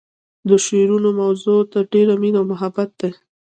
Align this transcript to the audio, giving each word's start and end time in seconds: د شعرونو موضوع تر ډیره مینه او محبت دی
د 0.49 0.49
شعرونو 0.65 1.09
موضوع 1.21 1.59
تر 1.73 1.83
ډیره 1.93 2.13
مینه 2.21 2.39
او 2.41 2.45
محبت 2.51 2.89
دی 2.99 3.11